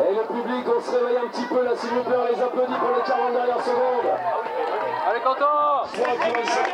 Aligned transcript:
Et 0.00 0.14
le 0.14 0.22
public, 0.28 0.64
on 0.64 0.80
se 0.80 0.90
réveille 0.92 1.16
un 1.16 1.28
petit 1.28 1.44
peu 1.46 1.64
là, 1.64 1.72
s'il 1.76 1.90
vous 1.90 2.04
plaît, 2.04 2.16
on 2.16 2.32
les 2.32 2.40
applaudit 2.40 2.74
pour 2.78 2.88
les 2.96 3.02
40 3.04 3.32
dernières 3.32 3.64
secondes. 3.64 4.06
Allez, 5.08 5.20
Quentin 5.20 5.82
Trois 5.92 6.14
qui 6.14 6.30
fois. 6.46 6.68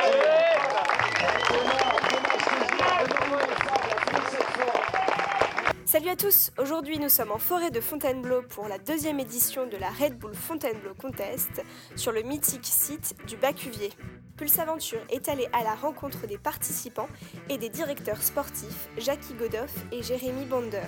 Salut 5.85 6.09
à 6.09 6.15
tous, 6.15 6.51
aujourd'hui 6.59 6.99
nous 6.99 7.09
sommes 7.09 7.31
en 7.31 7.39
forêt 7.39 7.71
de 7.71 7.81
Fontainebleau 7.81 8.43
pour 8.43 8.67
la 8.67 8.77
deuxième 8.77 9.19
édition 9.19 9.65
de 9.65 9.77
la 9.77 9.89
Red 9.89 10.19
Bull 10.19 10.35
Fontainebleau 10.35 10.93
Contest 10.93 11.63
sur 11.95 12.11
le 12.11 12.21
mythique 12.21 12.65
site 12.65 13.15
du 13.27 13.37
Bacuvier. 13.37 13.89
Pulse 14.37 14.59
Aventure 14.59 15.01
est 15.09 15.29
allé 15.29 15.47
à 15.51 15.63
la 15.63 15.73
rencontre 15.73 16.27
des 16.27 16.37
participants 16.37 17.09
et 17.49 17.57
des 17.57 17.69
directeurs 17.69 18.21
sportifs 18.21 18.89
Jackie 18.97 19.33
Godoff 19.33 19.73
et 19.91 20.03
Jérémy 20.03 20.45
Bonder. 20.45 20.83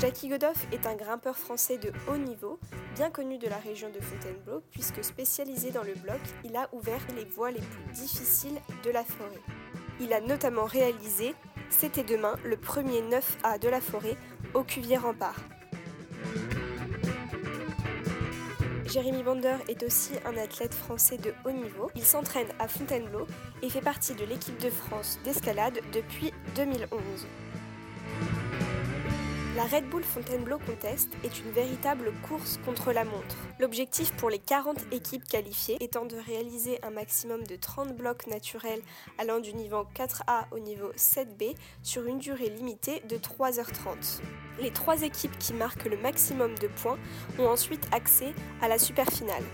Jackie 0.00 0.28
Godoff 0.28 0.66
est 0.72 0.86
un 0.86 0.94
grimpeur 0.94 1.38
français 1.38 1.78
de 1.78 1.90
haut 2.06 2.18
niveau, 2.18 2.58
bien 2.94 3.10
connu 3.10 3.38
de 3.38 3.48
la 3.48 3.56
région 3.56 3.88
de 3.88 3.98
Fontainebleau, 3.98 4.62
puisque 4.70 5.02
spécialisé 5.02 5.70
dans 5.70 5.82
le 5.82 5.94
bloc, 5.94 6.20
il 6.44 6.54
a 6.54 6.68
ouvert 6.72 7.00
les 7.16 7.24
voies 7.24 7.50
les 7.50 7.60
plus 7.60 7.92
difficiles 7.94 8.60
de 8.84 8.90
la 8.90 9.04
forêt. 9.04 9.40
Il 9.98 10.12
a 10.12 10.20
notamment 10.20 10.66
réalisé 10.66 11.34
C'était 11.70 12.04
demain, 12.04 12.36
le 12.44 12.58
premier 12.58 13.00
9A 13.00 13.58
de 13.58 13.68
la 13.70 13.80
forêt, 13.80 14.18
au 14.52 14.64
Cuvier 14.64 14.98
Rempart. 14.98 15.40
Jérémy 18.84 19.22
Bonder 19.22 19.56
est 19.68 19.82
aussi 19.82 20.12
un 20.26 20.36
athlète 20.36 20.74
français 20.74 21.16
de 21.16 21.32
haut 21.46 21.52
niveau. 21.52 21.90
Il 21.96 22.04
s'entraîne 22.04 22.48
à 22.58 22.68
Fontainebleau 22.68 23.26
et 23.62 23.70
fait 23.70 23.80
partie 23.80 24.14
de 24.14 24.26
l'équipe 24.26 24.58
de 24.58 24.70
France 24.70 25.18
d'escalade 25.24 25.80
depuis 25.92 26.32
2011. 26.54 27.00
La 29.56 29.64
Red 29.64 29.88
Bull 29.88 30.04
Fontainebleau 30.04 30.58
Contest 30.58 31.08
est 31.24 31.40
une 31.40 31.50
véritable 31.50 32.12
course 32.28 32.60
contre 32.66 32.92
la 32.92 33.06
montre. 33.06 33.36
L'objectif 33.58 34.12
pour 34.12 34.28
les 34.28 34.38
40 34.38 34.76
équipes 34.92 35.24
qualifiées 35.24 35.78
étant 35.80 36.04
de 36.04 36.16
réaliser 36.16 36.78
un 36.84 36.90
maximum 36.90 37.42
de 37.46 37.56
30 37.56 37.96
blocs 37.96 38.26
naturels 38.26 38.82
allant 39.16 39.40
du 39.40 39.54
niveau 39.54 39.86
4A 39.96 40.44
au 40.50 40.58
niveau 40.58 40.92
7B 40.92 41.54
sur 41.82 42.04
une 42.04 42.18
durée 42.18 42.50
limitée 42.50 43.00
de 43.08 43.16
3h30. 43.16 44.20
Les 44.60 44.72
trois 44.72 45.00
équipes 45.00 45.38
qui 45.38 45.54
marquent 45.54 45.86
le 45.86 45.96
maximum 45.96 46.54
de 46.58 46.68
points 46.68 46.98
ont 47.38 47.46
ensuite 47.46 47.88
accès 47.92 48.34
à 48.60 48.68
la 48.68 48.78
super 48.78 49.06
finale. 49.06 49.44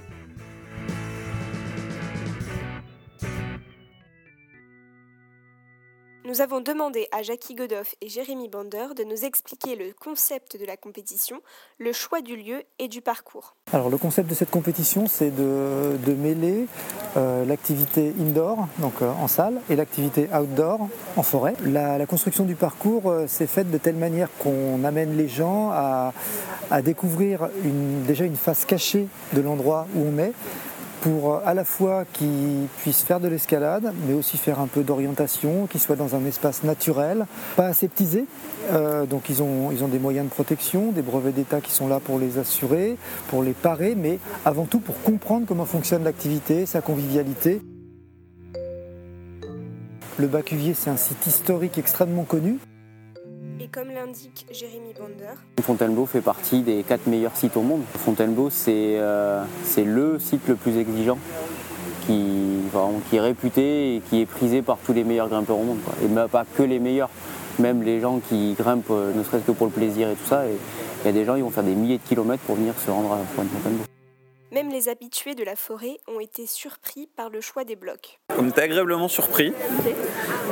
Nous 6.25 6.41
avons 6.41 6.61
demandé 6.61 7.09
à 7.11 7.23
Jackie 7.23 7.56
Godoff 7.56 7.97
et 8.01 8.09
Jérémy 8.09 8.48
Bonder 8.48 8.87
de 8.97 9.03
nous 9.03 9.25
expliquer 9.25 9.75
le 9.75 9.92
concept 9.92 10.56
de 10.56 10.65
la 10.65 10.77
compétition, 10.77 11.41
le 11.78 11.92
choix 11.92 12.20
du 12.20 12.37
lieu 12.37 12.62
et 12.78 12.87
du 12.87 13.01
parcours. 13.01 13.56
Alors 13.73 13.91
le 13.91 13.98
concept 13.98 14.31
de 14.31 14.34
cette 14.34 14.50
compétition, 14.50 15.09
c'est 15.09 15.33
de, 15.34 16.15
mêler 16.15 16.67
euh, 17.17 17.45
l'activité 17.45 18.15
indoor, 18.20 18.69
donc 18.78 19.03
euh, 19.03 19.11
en 19.20 19.27
salle, 19.27 19.61
et 19.69 19.75
l'activité 19.75 20.28
outdoor, 20.33 20.89
en 21.17 21.25
forêt. 21.25 21.55
La, 21.65 22.06
construction 22.06 22.45
du 22.45 22.55
parcours 22.55 23.11
euh, 23.11 23.27
s'est 23.27 23.48
faite 23.48 23.73
de 23.73 23.78
telle 23.78 23.97
manière 23.97 24.28
qu'on 24.39 24.84
amène 24.84 25.17
les 25.17 25.28
gens 25.28 25.70
à, 25.73 26.12
découvrir 26.83 27.50
déjà 28.06 28.25
une 28.25 28.37
face 28.37 28.65
cachée 28.65 29.06
de 29.34 29.43
l'endroit 29.43 29.87
où 29.95 30.06
on 30.06 30.19
est, 30.19 30.33
pour 31.03 31.42
à 31.45 31.53
la 31.53 31.64
fois 31.64 32.05
qu'ils 32.12 32.69
puissent 32.78 33.03
faire 33.03 33.19
de 33.19 33.27
l'escalade, 33.27 33.92
mais 34.06 34.14
aussi 34.14 34.39
faire 34.39 34.61
un 34.61 34.69
peu 34.69 34.83
d'orientation, 34.83 35.67
qu'ils 35.67 35.81
soient 35.81 35.97
dans 35.97 36.14
un 36.14 36.25
espace 36.25 36.62
naturel, 36.62 37.27
pas 37.56 37.67
aseptisé. 37.67 38.27
Euh, 38.70 39.05
donc 39.05 39.28
ils 39.28 39.42
ont, 39.42 39.72
ils 39.72 39.83
ont 39.83 39.89
des 39.89 39.98
moyens 39.98 40.27
de 40.27 40.33
protection, 40.33 40.92
des 40.92 41.03
brevets 41.03 41.34
d'État 41.34 41.61
qui 41.61 41.72
sont 41.72 41.89
là 41.89 41.98
pour 41.98 42.20
les 42.20 42.39
assurer, 42.39 42.97
pour 43.28 43.42
les 43.42 43.53
parer, 43.53 43.94
mais 43.97 44.20
avant 44.44 44.64
tout 44.64 44.78
pour 44.78 45.00
comprendre 45.03 45.44
comment 45.47 45.66
fonctionne 45.66 46.04
l'activité, 46.04 46.66
sa 46.66 46.81
convivialité. 46.81 47.60
Le 50.19 50.28
Bacuvier, 50.28 50.75
c'est 50.75 50.91
un 50.91 50.97
site 50.97 51.27
historique 51.27 51.78
extrêmement 51.78 52.25
connu. 52.25 52.59
Comme 53.72 53.88
l'indique 53.88 54.44
Jérémy 54.50 54.93
Bonder, 54.99 55.33
Fontainebleau 55.62 56.05
fait 56.05 56.21
partie 56.21 56.60
des 56.60 56.83
quatre 56.83 57.06
meilleurs 57.06 57.34
sites 57.34 57.56
au 57.56 57.62
monde. 57.62 57.81
Fontainebleau, 58.05 58.50
c'est 58.50 58.99
euh, 58.99 59.43
c'est 59.65 59.84
le 59.84 60.19
site 60.19 60.47
le 60.47 60.56
plus 60.56 60.77
exigeant, 60.77 61.16
qui, 62.05 62.21
qui 63.09 63.16
est 63.16 63.21
réputé 63.21 63.97
et 63.97 64.00
qui 64.00 64.21
est 64.21 64.27
prisé 64.27 64.60
par 64.60 64.77
tous 64.77 64.93
les 64.93 65.05
meilleurs 65.05 65.31
grimpeurs 65.31 65.56
au 65.56 65.62
monde. 65.62 65.78
Et 66.05 66.09
même 66.09 66.28
pas 66.28 66.44
que 66.44 66.62
les 66.62 66.81
meilleurs, 66.81 67.09
même 67.59 67.83
les 67.83 67.99
gens 67.99 68.21
qui 68.28 68.55
grimpent 68.59 68.91
euh, 68.91 69.15
ne 69.15 69.22
serait-ce 69.22 69.47
que 69.47 69.53
pour 69.53 69.69
le 69.69 69.72
plaisir 69.72 70.10
et 70.10 70.16
tout 70.16 70.28
ça. 70.28 70.43
Il 70.47 71.06
y 71.06 71.09
a 71.09 71.12
des 71.12 71.25
gens, 71.25 71.37
ils 71.37 71.43
vont 71.43 71.50
faire 71.50 71.65
des 71.65 71.75
milliers 71.75 71.97
de 71.97 72.06
kilomètres 72.06 72.43
pour 72.43 72.56
venir 72.56 72.75
se 72.78 72.91
rendre 72.91 73.12
à 73.15 73.19
Fontainebleau. 73.34 73.84
Même 74.53 74.69
les 74.69 74.91
habitués 74.91 75.35
de 75.35 75.43
la 75.43 75.57
forêt 75.57 75.97
ont 76.07 76.21
été 76.21 76.47
surpris 76.47 77.09
par 77.17 77.31
le 77.31 77.41
choix 77.41 77.65
des 77.65 77.75
blocs. 77.75 78.21
On 78.39 78.49
était 78.49 78.61
agréablement 78.61 79.09
surpris. 79.09 79.53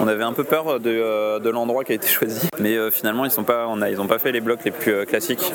On 0.00 0.09
avait 0.09 0.25
un 0.25 0.33
peu 0.33 0.43
peur 0.43 0.81
de, 0.81 0.91
euh, 0.91 1.38
de 1.38 1.50
l'endroit 1.50 1.84
qui 1.84 1.93
a 1.93 1.94
été 1.94 2.09
choisi, 2.09 2.49
mais 2.59 2.77
euh, 2.77 2.91
finalement 2.91 3.27
ils 3.27 3.31
sont 3.31 3.44
pas, 3.44 3.66
on 3.69 3.83
a, 3.83 3.91
ils 3.91 4.00
ont 4.00 4.06
pas 4.06 4.19
fait 4.19 4.33
les 4.33 4.41
blocs 4.41 4.65
les 4.65 4.71
plus 4.71 4.93
euh, 4.93 5.05
classiques. 5.05 5.53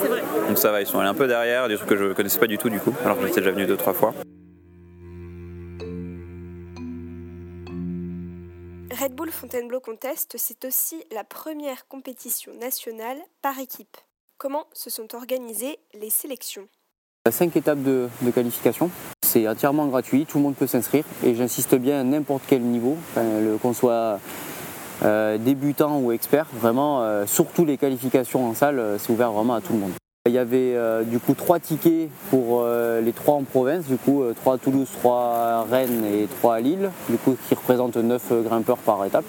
Donc 0.47 0.59
ça 0.59 0.71
va, 0.71 0.81
ils 0.81 0.87
sont 0.87 0.99
allés 0.99 1.09
un 1.09 1.15
peu 1.15 1.27
derrière, 1.27 1.67
des 1.67 1.75
trucs 1.75 1.89
que 1.89 1.97
je 1.97 2.13
connaissais 2.13 2.39
pas 2.39 2.45
du 2.45 2.59
tout 2.59 2.69
du 2.69 2.79
coup, 2.79 2.93
alors 3.03 3.17
que 3.17 3.25
j'étais 3.25 3.41
déjà 3.41 3.51
venu 3.51 3.65
deux 3.65 3.77
trois 3.77 3.93
fois. 3.93 4.13
Red 8.91 9.13
Bull 9.15 9.31
Fontainebleau 9.31 9.79
Contest, 9.79 10.35
c'est 10.37 10.63
aussi 10.65 11.03
la 11.11 11.23
première 11.23 11.87
compétition 11.87 12.53
nationale 12.53 13.17
par 13.41 13.59
équipe. 13.59 13.97
Comment 14.37 14.67
se 14.71 14.89
sont 14.89 15.15
organisées 15.15 15.79
les 15.95 16.09
sélections? 16.11 16.67
Il 17.25 17.29
a 17.29 17.31
cinq 17.31 17.55
étapes 17.55 17.81
de, 17.81 18.07
de 18.21 18.29
qualification. 18.29 18.91
C'est 19.25 19.47
entièrement 19.47 19.87
gratuit, 19.87 20.27
tout 20.27 20.37
le 20.37 20.43
monde 20.43 20.53
peut 20.53 20.67
s'inscrire. 20.67 21.03
Et 21.23 21.33
j'insiste 21.33 21.73
bien 21.73 22.01
à 22.01 22.03
n'importe 22.03 22.43
quel 22.45 22.61
niveau, 22.61 22.97
qu'on 23.63 23.73
soit 23.73 24.19
euh, 25.03 25.39
débutant 25.39 25.97
ou 25.97 26.11
expert. 26.11 26.45
Vraiment, 26.53 27.01
euh, 27.01 27.25
surtout 27.25 27.65
les 27.65 27.77
qualifications 27.77 28.47
en 28.47 28.53
salle, 28.53 28.77
euh, 28.77 28.99
c'est 28.99 29.11
ouvert 29.11 29.31
vraiment 29.31 29.55
à 29.55 29.61
tout 29.61 29.73
le 29.73 29.79
monde. 29.79 29.93
Il 30.27 30.33
y 30.33 30.37
avait 30.37 30.75
du 31.05 31.19
coup 31.19 31.35
trois 31.35 31.59
tickets 31.59 32.09
pour 32.31 32.63
les 32.65 33.11
trois 33.11 33.35
en 33.35 33.43
province, 33.43 33.85
du 33.85 33.95
coup 33.95 34.23
euh, 34.23 34.33
trois 34.33 34.55
à 34.55 34.57
Toulouse, 34.57 34.87
trois 34.99 35.35
à 35.35 35.65
Rennes 35.69 36.03
et 36.03 36.27
trois 36.39 36.55
à 36.55 36.59
Lille, 36.59 36.89
du 37.09 37.17
coup 37.17 37.37
qui 37.47 37.53
représentent 37.53 37.97
9 37.97 38.43
grimpeurs 38.43 38.77
par 38.77 39.05
étape. 39.05 39.25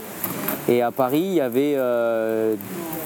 Et 0.70 0.80
à 0.80 0.90
Paris, 0.92 1.20
il 1.20 1.34
y 1.34 1.42
avait 1.42 1.74
euh, 1.76 2.54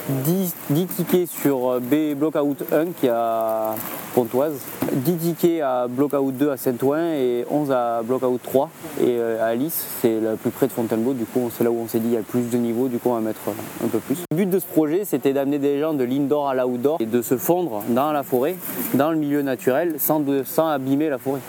10, 0.09 0.55
10 0.71 0.87
tickets 0.87 1.29
sur 1.29 1.81
B 1.81 2.15
Blockout 2.15 2.63
1 2.73 2.93
qui 2.93 3.09
à 3.09 3.75
Pontoise, 4.15 4.61
10 4.93 5.17
tickets 5.17 5.63
à 5.63 5.87
Blockout 5.89 6.35
2 6.37 6.51
à 6.51 6.57
Saint-Ouen 6.57 7.13
et 7.15 7.45
11 7.51 7.71
à 7.71 8.03
Blockout 8.03 8.43
3. 8.43 8.71
Et 9.01 9.05
euh, 9.09 9.43
à 9.43 9.47
Alice, 9.47 9.87
c'est 10.01 10.21
le 10.21 10.37
plus 10.37 10.51
près 10.51 10.67
de 10.67 10.73
Fontainebleau, 10.73 11.15
du 11.15 11.25
coup 11.25 11.51
c'est 11.57 11.65
là 11.65 11.71
où 11.71 11.79
on 11.79 11.89
s'est 11.89 12.01
dit 12.01 12.09
il 12.09 12.15
y 12.15 12.17
a 12.17 12.23
plus 12.23 12.51
de 12.51 12.57
niveau, 12.57 12.89
du 12.89 12.99
coup 12.99 13.11
on 13.11 13.15
va 13.15 13.21
mettre 13.21 13.49
euh, 13.49 13.85
un 13.85 13.89
peu 13.89 13.99
plus. 13.99 14.19
Le 14.31 14.37
but 14.37 14.51
de 14.51 14.59
ce 14.59 14.67
projet, 14.67 15.05
c'était 15.05 15.33
d'amener 15.33 15.59
des 15.59 15.79
gens 15.81 15.95
de 15.95 16.05
l'indoor 16.05 16.49
à 16.49 16.55
l'outdoor 16.55 16.99
et 17.01 17.07
de 17.07 17.23
se 17.23 17.37
fondre 17.37 17.83
dans 17.89 18.13
la 18.13 18.23
forêt, 18.23 18.57
dans 18.95 19.11
le 19.11 19.17
milieu 19.17 19.43
naturel, 19.43 19.97
sans, 19.99 20.23
sans 20.45 20.69
abîmer 20.69 21.09
la 21.09 21.19
forêt. 21.19 21.41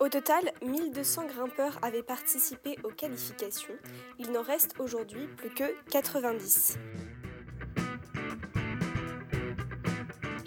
Au 0.00 0.08
total, 0.08 0.52
1200 0.64 1.22
grimpeurs 1.36 1.78
avaient 1.82 2.04
participé 2.04 2.76
aux 2.84 2.90
qualifications. 2.90 3.74
Il 4.20 4.30
n'en 4.30 4.42
reste 4.42 4.74
aujourd'hui 4.78 5.26
plus 5.36 5.50
que 5.50 5.64
90. 5.90 6.78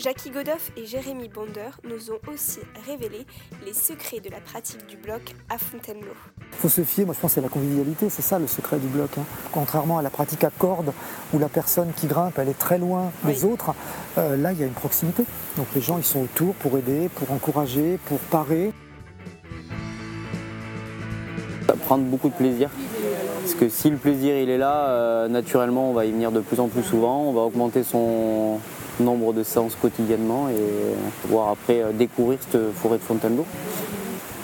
Jackie 0.01 0.31
Godoff 0.31 0.72
et 0.78 0.88
Jérémy 0.88 1.28
Bonder 1.28 1.69
nous 1.88 2.09
ont 2.09 2.34
aussi 2.34 2.57
révélé 2.88 3.28
les 3.63 3.73
secrets 3.73 4.19
de 4.19 4.31
la 4.31 4.41
pratique 4.41 4.88
du 4.88 4.97
bloc 4.97 5.35
à 5.47 5.59
Fontainebleau. 5.59 6.13
Il 6.53 6.57
faut 6.57 6.69
se 6.69 6.81
fier, 6.81 7.06
moi 7.06 7.13
je 7.13 7.19
pense, 7.19 7.34
c'est 7.34 7.41
la 7.41 7.50
convivialité, 7.50 8.09
c'est 8.09 8.23
ça 8.23 8.39
le 8.39 8.47
secret 8.47 8.79
du 8.79 8.88
bloc. 8.88 9.12
hein. 9.19 9.23
Contrairement 9.51 10.00
à 10.00 10.01
la 10.01 10.09
pratique 10.09 10.44
à 10.44 10.50
corde, 10.50 10.91
où 11.35 11.38
la 11.38 11.50
personne 11.50 11.92
qui 11.95 12.07
grimpe, 12.07 12.39
elle 12.39 12.50
est 12.50 12.57
très 12.57 12.80
loin 12.80 13.12
des 13.25 13.45
autres, 13.45 13.75
euh, 14.18 14.36
là 14.38 14.53
il 14.53 14.59
y 14.59 14.63
a 14.63 14.65
une 14.65 14.74
proximité. 14.74 15.24
Donc 15.57 15.68
les 15.75 15.81
gens 15.81 16.00
ils 16.00 16.03
sont 16.03 16.21
autour 16.21 16.56
pour 16.56 16.75
aider, 16.80 17.07
pour 17.13 17.31
encourager, 17.31 18.00
pour 18.06 18.18
parer. 18.18 18.74
prendre 21.86 22.03
beaucoup 22.06 22.30
de 22.30 22.33
plaisir. 22.33 22.69
Parce 23.42 23.53
que 23.53 23.69
si 23.69 23.89
le 23.89 23.98
plaisir 23.98 24.36
il 24.38 24.50
est 24.50 24.57
là, 24.57 24.89
euh, 24.89 25.27
naturellement 25.27 25.89
on 25.89 25.94
va 25.94 26.06
y 26.06 26.12
venir 26.12 26.31
de 26.31 26.39
plus 26.39 26.59
en 26.59 26.69
plus 26.69 26.83
souvent, 26.83 27.24
on 27.24 27.33
va 27.33 27.42
augmenter 27.42 27.83
son 27.83 28.59
nombre 28.99 29.33
de 29.33 29.43
séances 29.43 29.75
quotidiennement 29.75 30.49
et 30.49 30.55
pouvoir 31.21 31.49
après 31.49 31.81
euh, 31.81 31.91
découvrir 31.91 32.39
cette 32.41 32.73
forêt 32.73 32.97
de 32.97 33.03
Fontainebleau 33.03 33.45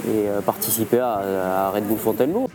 et 0.07 0.29
euh, 0.29 0.41
participer 0.41 0.99
à, 0.99 1.67
à 1.67 1.71
Red 1.71 1.85
Bull 1.85 1.97
Fontainebleau. 1.97 2.49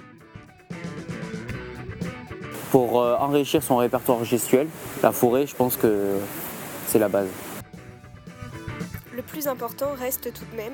Pour 2.70 3.02
euh, 3.02 3.16
enrichir 3.18 3.62
son 3.62 3.76
répertoire 3.76 4.24
gestuel, 4.24 4.66
la 5.02 5.12
forêt 5.12 5.46
je 5.46 5.54
pense 5.54 5.76
que 5.76 6.16
c'est 6.86 6.98
la 6.98 7.08
base. 7.08 7.28
Le 9.14 9.22
plus 9.22 9.46
important 9.46 9.88
reste 9.98 10.32
tout 10.32 10.44
de 10.50 10.56
même 10.56 10.72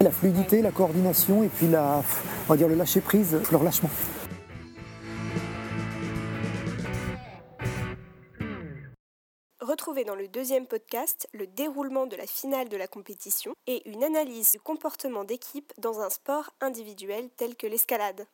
La 0.00 0.10
fluidité, 0.10 0.62
la 0.62 0.72
coordination 0.72 1.44
et 1.44 1.48
puis 1.48 1.68
la, 1.68 2.02
on 2.48 2.52
va 2.52 2.56
dire 2.56 2.68
le 2.68 2.74
lâcher 2.74 3.00
prise, 3.00 3.36
le 3.50 3.56
relâchement. 3.56 3.90
Retrouvez 9.68 10.04
dans 10.04 10.14
le 10.14 10.28
deuxième 10.28 10.66
podcast 10.66 11.28
le 11.34 11.46
déroulement 11.46 12.06
de 12.06 12.16
la 12.16 12.26
finale 12.26 12.70
de 12.70 12.76
la 12.78 12.88
compétition 12.88 13.52
et 13.66 13.86
une 13.86 14.02
analyse 14.02 14.52
du 14.52 14.58
comportement 14.58 15.24
d'équipe 15.24 15.74
dans 15.76 16.00
un 16.00 16.08
sport 16.08 16.48
individuel 16.62 17.28
tel 17.36 17.54
que 17.54 17.66
l'escalade. 17.66 18.26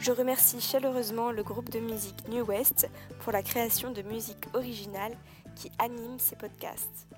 Je 0.00 0.12
remercie 0.12 0.60
chaleureusement 0.60 1.30
le 1.32 1.42
groupe 1.42 1.70
de 1.70 1.80
musique 1.80 2.28
New 2.28 2.44
West 2.44 2.90
pour 3.20 3.32
la 3.32 3.42
création 3.42 3.90
de 3.90 4.02
musique 4.02 4.44
originale 4.52 5.16
qui 5.56 5.72
anime 5.78 6.18
ces 6.18 6.36
podcasts. 6.36 7.08